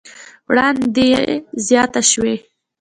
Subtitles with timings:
[0.49, 1.07] وړاندې
[1.67, 2.35] زياته شوې